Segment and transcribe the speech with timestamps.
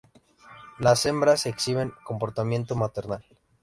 [0.79, 3.23] Las hembras exhiben comportamiento maternal.